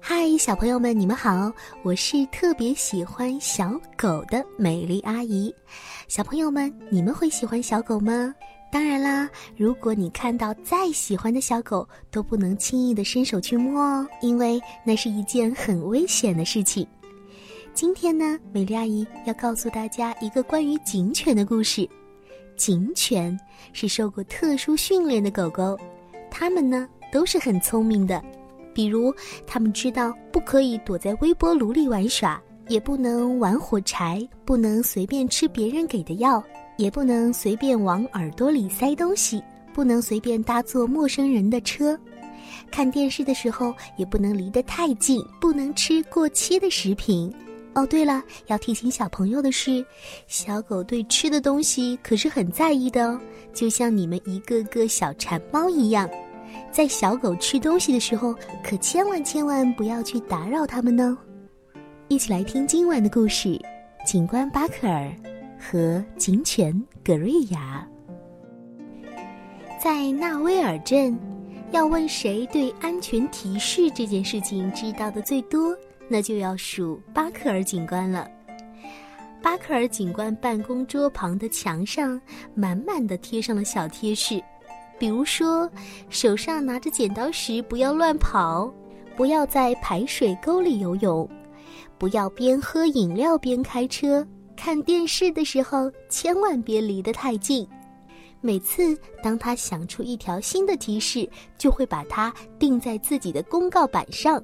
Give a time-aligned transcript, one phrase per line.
[0.00, 1.52] 嗨，小朋友们，你们好！
[1.84, 5.54] 我是特别喜欢小狗的美丽阿姨。
[6.08, 8.34] 小朋友们，你们会喜欢小狗吗？
[8.72, 16.84] 当然啦，如果你看到再喜欢的小狗，都不能轻易的伸手去摸哦，因为那是一件很危险的事情。
[17.72, 21.88] 今天呢，美丽阿姨要告诉大家一个关于警犬的故事。
[22.56, 23.38] 警犬
[23.72, 25.78] 是受过特殊训练的狗狗，
[26.28, 28.20] 它们呢都是很聪明的。
[28.80, 29.14] 比如，
[29.46, 36.42] 他们知道不可以躲在微波炉里玩耍，也不能玩火柴，不能随便吃别人给的药，
[36.78, 39.42] 也不能随便往耳朵里塞东西，
[39.74, 41.98] 不能随便搭坐陌生人的车。
[42.70, 47.30] 看电视的时候也不能离得太近，不能吃过期的食品。
[47.74, 49.84] 哦，对了，要提醒小朋友的是，
[50.26, 53.20] 小狗对吃的东西可是很在意的哦，
[53.52, 56.08] 就像你们一个个小馋猫一样。
[56.72, 61.18] 在小狗吃东西的时候，可千万千万不要去打扰它们呢。
[62.08, 63.60] 一起来听今晚的故事：
[64.06, 65.12] 警官巴克尔
[65.58, 66.72] 和警犬
[67.04, 67.86] 格瑞亚。
[69.82, 71.18] 在纳威尔镇，
[71.72, 75.76] 要问谁对安全提示这件事情知道的最多，
[76.08, 78.28] 那就要数巴克尔警官了。
[79.42, 82.20] 巴克尔警官办公桌旁的墙上
[82.54, 84.40] 满满的贴上了小贴士。
[85.00, 85.68] 比如说，
[86.10, 88.70] 手上拿着剪刀时不要乱跑，
[89.16, 91.26] 不要在排水沟里游泳，
[91.96, 97.66] 不要边喝饮料边开车，看电视的时候千万别离得太近。
[98.42, 101.26] 每次当他想出一条新的提示，
[101.56, 104.42] 就会把它钉在自己的公告板上。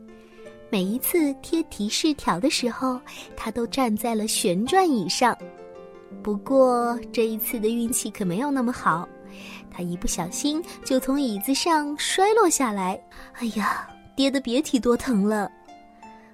[0.70, 2.98] 每一次贴提示条的时候，
[3.36, 5.36] 他都站在了旋转椅上。
[6.22, 9.06] 不过这一次的运气可没有那么好。
[9.70, 13.00] 他一不小心就从椅子上摔落下来，
[13.34, 15.50] 哎呀，跌得别提多疼了。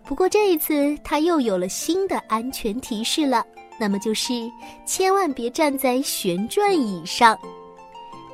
[0.04, 3.44] 不过这一次他又有了新的安全提示了，
[3.78, 4.32] 那么就是
[4.84, 7.38] 千万别站在旋转椅上。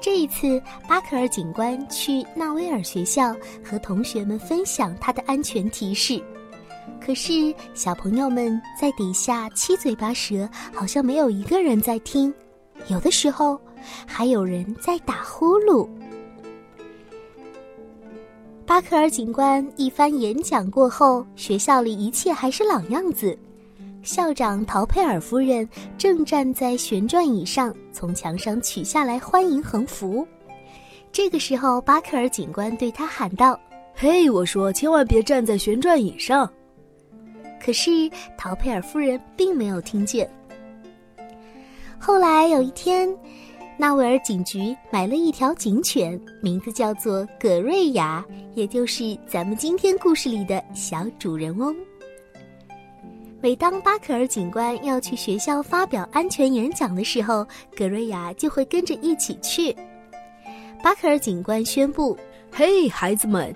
[0.01, 6.23] 这一次，巴克尔警官去纳威尔学校和同学们分享他的安全提示，
[7.01, 12.33] 可是小朋友们在底下七嘴八舌，好像没有一个人在听。
[12.89, 13.61] 有的时候。
[14.07, 15.89] 还有人在打呼噜。
[18.67, 23.37] 巴克尔警官一番演讲过后，学校里一切还是老样子。
[24.03, 25.67] 校长陶佩尔夫人
[25.97, 30.27] 正站在旋转椅上，从墙上取下来欢迎横幅。
[31.11, 33.59] 这个时候，巴克尔警官对他喊道
[33.97, 36.51] ：“嘿，我说，千万别站在旋转椅上。”
[37.65, 37.91] 可是
[38.37, 40.31] 陶佩尔夫人并没有听见。
[41.99, 43.09] 后来有一天。
[43.81, 48.25] 纳维尔警局买了一条警犬，名字叫做葛瑞亚，
[48.55, 51.73] 也就是咱们今天故事里的小主人翁。
[53.41, 57.47] 每当巴克尔警官要去学校发表安全演讲的时候，
[57.77, 59.73] 葛瑞亚就会跟着一起去。
[60.83, 62.19] 巴克尔警官宣布
[62.51, 63.55] ：“嘿，孩子们，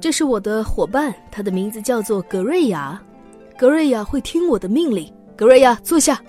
[0.00, 3.02] 这是我的伙伴，他的名字叫做葛瑞亚。
[3.58, 5.12] 葛瑞亚会听我的命令。
[5.36, 6.22] 葛瑞亚，坐下。”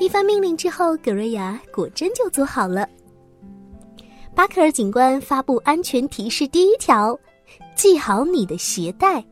[0.00, 2.88] 一番命令之后，格瑞亚果真就做好了。
[4.34, 7.18] 巴克尔警官发布安全提示：第一条，
[7.76, 9.24] 系好你的鞋带。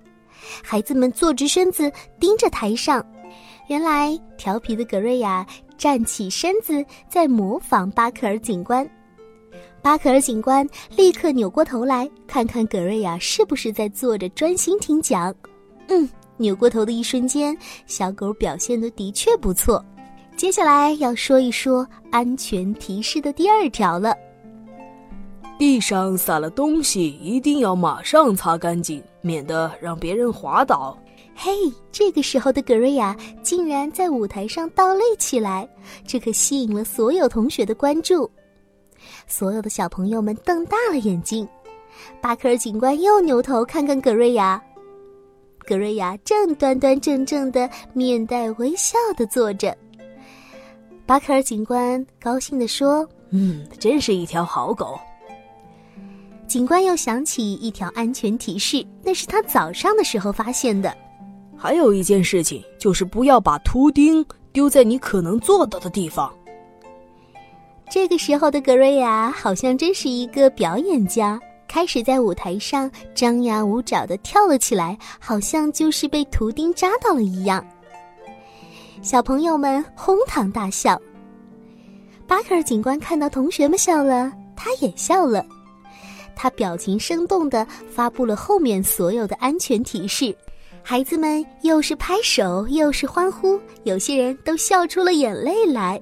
[0.62, 1.90] 孩子们坐直身子，
[2.20, 3.04] 盯着台上。
[3.68, 5.46] 原来，调皮的格瑞亚
[5.76, 8.88] 站起身子，在模仿巴克尔警官。
[9.82, 15.34] 巴克尔警官立刻扭过头来，看看格瑞亚是不是在坐着专心听讲。
[15.88, 17.56] 嗯，扭过头的一瞬间，
[17.86, 19.84] 小狗表现的的确不错。
[20.36, 24.16] 接下来要说一说安全提示的第二条了。
[25.58, 30.98] 地上撒了东西，一定要马上擦干净，免得让别人滑倒。
[31.34, 31.52] 嘿，
[31.92, 35.68] 这个时候的格瑞亚竟然在舞台上倒立起来，
[36.04, 38.28] 这可吸引了所有同学的关注。
[39.26, 41.48] 所有的小朋友们瞪大了眼睛。
[42.20, 44.60] 巴克尔警官又扭头看看格瑞亚，
[45.64, 49.76] 格瑞亚正端端正正的面带微笑的坐着。
[51.12, 54.98] 巴克尔警官高兴地说：“嗯，真是一条好狗。”
[56.48, 60.96] 警官又想起一条安全提示，那是他早上的时候发现的。
[61.54, 64.24] 还有一件事情，就是不要把图钉
[64.54, 66.32] 丢在你可能做到的地方。
[67.90, 71.38] 这个时候的格瑞亚好像真是一个表演家，
[71.68, 77.62] 开始在舞台上张牙舞爪的跳了起来，好像就是被图钉扎到了一样。
[79.02, 80.96] 小朋友们哄堂大笑。
[82.24, 85.44] 巴克尔警官看到同学们笑了，他也笑了。
[86.36, 90.32] 他表情生动地发布了后面所有的安全提示，
[90.84, 96.00] 孩子们又是拍手又是欢呼，有些人都笑出了眼泪来。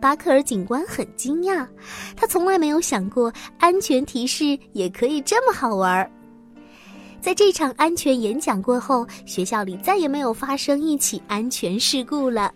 [0.00, 1.64] 巴克尔警官很惊讶，
[2.16, 6.10] 他从来没有想过安全提示也可以这么好玩。
[7.20, 12.52] 在这场安全演讲过后，学校里再也没有发生一起安全事故了。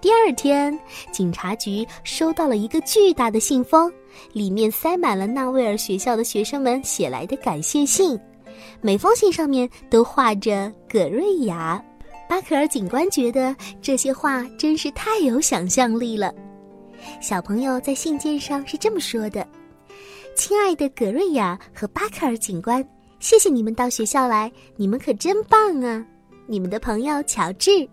[0.00, 0.78] 第二天，
[1.10, 3.90] 警察局收到了一个巨大的信封，
[4.32, 8.18] 里面塞满了纳威尔学校的学生们写来的感谢信，
[8.80, 11.82] 每封信上面都画着葛瑞亚。
[12.28, 16.32] 巴克尔警官觉得这些话真是太有想象力了。
[17.20, 19.46] 小朋友在信件上是这么说的
[20.36, 22.86] ：“亲爱的葛瑞亚和巴克尔警官，
[23.18, 26.04] 谢谢你们到学校来，你们可真棒啊！
[26.46, 27.88] 你们的朋友乔治。”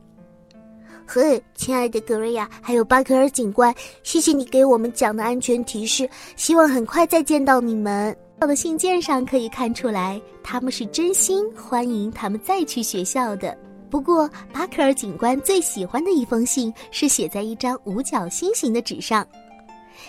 [1.05, 3.73] 嘿，亲爱的格瑞亚，还有巴克尔警官，
[4.03, 6.09] 谢谢你给我们讲的安全提示。
[6.35, 8.15] 希望很快再见到你们。
[8.39, 13.57] 到的信件上可以看出来，他们是真心欢迎他们再去学校的。
[13.89, 19.25] 不过，巴克尔警官最喜欢的一封信是写在一张五角星形的纸上，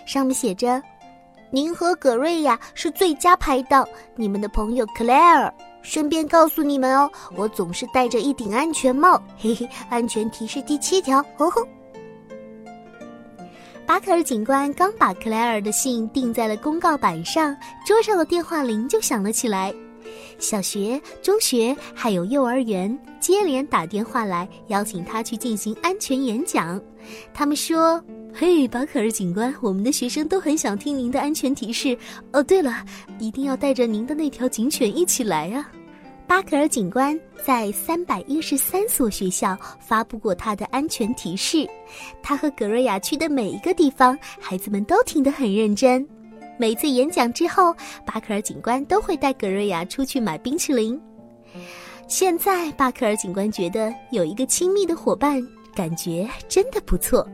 [0.07, 0.83] 上面写着
[1.55, 3.87] ：“您和格瑞亚是最佳拍档，
[4.17, 9.69] 你们的朋友克莱尔。”顺便告诉你们哦，我总是戴着一顶安全帽， 嘿嘿。
[9.89, 11.65] 安全提示第七条，吼吼。
[13.87, 19.73] 巴克尔警官刚把克莱尔的信钉在了公告板上，桌上的电话铃就响了起来。
[20.41, 26.83] 小学、中学还有幼儿园接连打电话来，邀请他去进行安全演讲。
[27.33, 28.03] 他们说。
[28.37, 31.97] 嘿，巴克尔警官，我们的学生都很想听您的安全提示。
[32.33, 32.85] 哦，对了，
[33.21, 35.71] 一定要带着您的那条警犬一起来啊！
[36.27, 41.65] 巴克尔警官在三百一十三所学校发布过他的安全提示。
[42.25, 46.05] 他和格瑞亚去的每一个地方，孩子们都听得很认真。
[46.59, 47.73] 每次演讲之后，
[48.05, 51.01] 巴克尔警官都会带格瑞亚出去买冰淇淋。
[52.09, 55.41] 现在，巴克尔警官觉得有一个亲密的伙伴，
[55.73, 57.25] 感觉真的不错。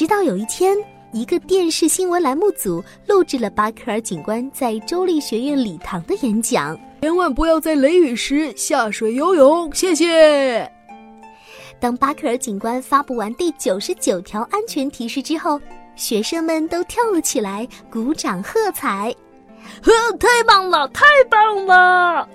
[0.00, 0.78] 直到有一天，
[1.12, 6.74] 一个电视新闻栏目组录制了巴克尔警官在州立学院礼堂的演讲。
[7.02, 10.72] 千万不要在雷雨时下水游泳，谢谢。
[11.78, 15.60] 当巴克尔警官发布完第九十九条安全提示之后，
[15.96, 19.14] 学生们都跳了起来，鼓掌喝彩。
[19.82, 22.26] 呵，太棒了，太棒了！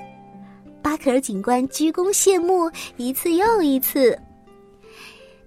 [0.84, 4.16] 巴克尔警官鞠躬谢幕，一次又一次。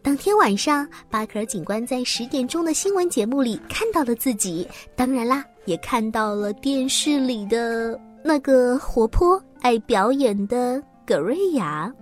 [0.02, 4.66] 当天晚上，巴克尔警官在十点钟的新闻节目里看到了自己，
[4.96, 11.92] 当然啦，也看到了电视里的那个活泼爱表演的格瑞亚。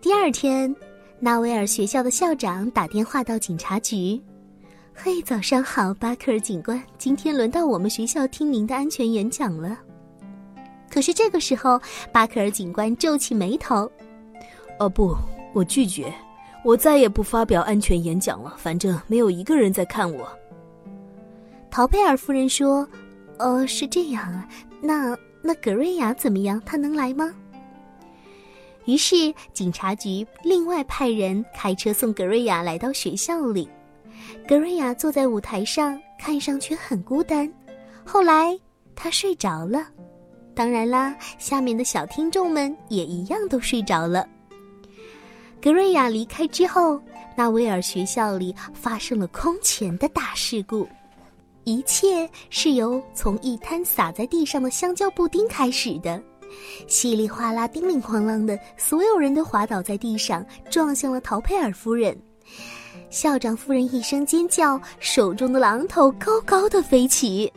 [0.00, 0.74] 第二天，
[1.18, 4.18] 纳维尔学校的校长打电话到警察局
[4.94, 9.76] ：“嘿，早上好，巴克尔警官，今天轮到我们学校听您的安全演讲了。”
[10.90, 11.78] 可是这个时候，
[12.10, 13.90] 巴克尔警官皱起眉头
[14.78, 15.14] ：“哦，不，
[15.52, 16.10] 我拒绝。”
[16.62, 20.28] 我再也不发表安全演讲了，反正没有一个人在看我。
[21.70, 22.86] 陶佩尔夫人说
[23.38, 24.48] ：“呃，是这样啊，
[24.80, 26.60] 那那格瑞亚怎么样？
[26.66, 27.32] 他能来吗？”
[28.86, 33.68] 于是警察局另外派人开车送格瑞亚来到学校里。
[34.48, 37.50] 格瑞亚坐在舞台上，看上去很孤单。
[38.04, 38.58] 后来
[38.96, 39.86] 他睡着了，
[40.54, 44.26] 当然啦，下面的小听众们也一样都睡着了。
[45.62, 46.98] 格瑞亚离开之后，
[47.36, 50.88] 纳威尔学校里发生了空前的大事故。
[51.64, 56.20] 一切是由从一滩洒在地上的香蕉布丁开始的，
[56.88, 62.18] 稀里哗啦、叮铃哐啷的，所有人都滑倒在地上，撞向了陶佩尔夫人。
[63.10, 67.52] 校长夫人一声尖叫，手中的榔头高高的飞起。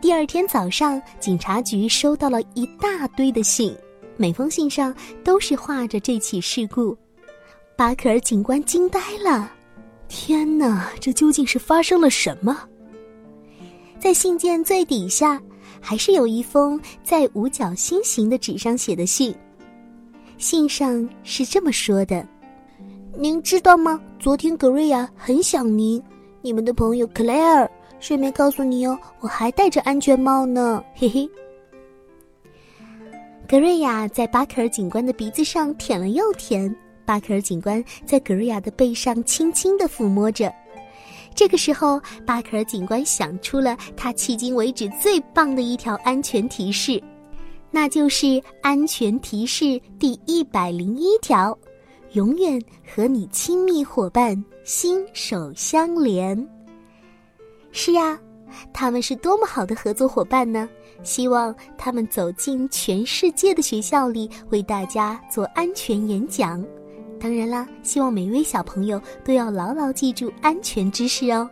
[0.00, 3.76] 第二天早上，警察局收到了一大堆的信。
[4.16, 6.96] 每封信上都是画着这起事故，
[7.76, 9.50] 巴克尔警官惊呆了。
[10.08, 12.56] 天哪，这究竟是发生了什么？
[13.98, 15.40] 在信件最底下，
[15.80, 19.34] 还是有一封在五角星形的纸上写的信。
[20.36, 22.26] 信上是这么说的
[23.16, 24.00] ：“您知道吗？
[24.18, 26.02] 昨天格瑞亚很想您，
[26.42, 27.68] 你们的朋友克莱尔。
[28.00, 31.28] 顺便告诉你哦，我还戴着安全帽呢，嘿嘿。”
[33.54, 40.52] 格瑞亚在巴克尔警官的鼻子上舔了又舔，巴克尔警官在格瑞亚的背上轻轻地抚摸着。
[41.36, 47.00] 这个时候，巴克尔警官想出了他迄今为止最棒的一条安全提示，
[47.70, 51.56] 那就是安全提示第一百零一条：
[52.14, 52.60] 永远
[52.92, 56.36] 和你亲密伙伴心手相连。
[57.70, 58.18] 是呀，
[58.72, 60.68] 他们是多么好的合作伙伴呢！
[61.02, 66.64] 希望他们走进全世界的学校里，为大家做安全演讲。
[67.20, 71.48] 当然啦，希望每一位小朋友都要牢牢记住安全知识哦。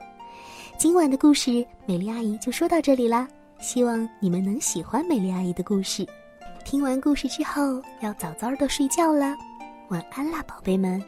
[0.79, 3.27] 今晚的故事，美丽阿姨就说到这里啦。
[3.61, 6.07] 希望你们能喜欢美丽阿姨的故事。
[6.65, 9.37] 听完故事之后，要早早的睡觉了。
[9.89, 11.03] 晚安啦，宝贝们。